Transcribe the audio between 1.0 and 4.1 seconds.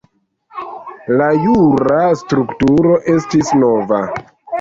La jura strukturo estis nova.